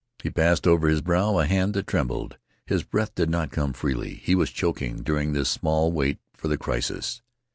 He 0.23 0.31
passed 0.31 0.65
over 0.65 0.87
his 0.87 1.01
brow 1.01 1.37
a 1.37 1.45
hand 1.45 1.75
that 1.75 1.85
trembled. 1.85 2.39
His 2.65 2.81
breath 2.81 3.13
did 3.13 3.29
not 3.29 3.51
come 3.51 3.71
freely. 3.71 4.15
He 4.15 4.33
was 4.33 4.49
choking 4.49 5.03
during 5.03 5.33
this 5.33 5.47
small 5.47 5.91
wait 5.91 6.17
for 6.35 6.47
the 6.47 6.57
crisis. 6.57 7.21